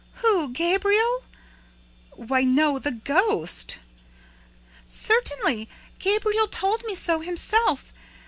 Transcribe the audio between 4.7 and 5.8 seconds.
"Certainly!